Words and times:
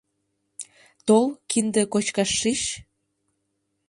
—Тол, 1.05 1.25
кинде 1.49 1.81
кочкаш 1.93 2.29
шич. 2.39 2.61